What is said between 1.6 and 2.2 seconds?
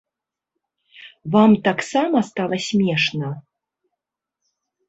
таксама